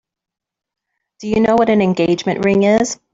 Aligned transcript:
Do 1.19 1.27
you 1.27 1.39
know 1.41 1.53
what 1.53 1.69
an 1.69 1.79
engagement 1.79 2.43
ring 2.43 2.63
is? 2.63 2.99